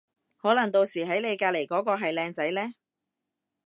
[0.35, 2.71] 可能到時喺你隔離嗰個係靚仔呢